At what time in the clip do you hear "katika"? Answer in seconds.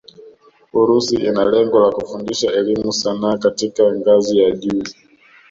3.37-3.91